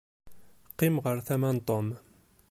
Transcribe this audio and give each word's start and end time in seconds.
Qqim 0.71 0.95
ar 1.11 1.17
tama 1.27 1.51
n 1.55 1.65
Tom. 1.67 1.87